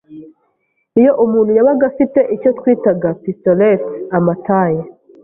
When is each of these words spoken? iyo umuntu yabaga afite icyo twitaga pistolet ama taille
iyo 0.99 1.11
umuntu 1.23 1.51
yabaga 1.57 1.83
afite 1.91 2.19
icyo 2.35 2.49
twitaga 2.59 3.07
pistolet 3.21 3.81
ama 4.17 4.33
taille 4.45 4.85